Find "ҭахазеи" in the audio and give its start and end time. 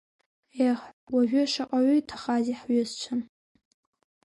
2.07-2.57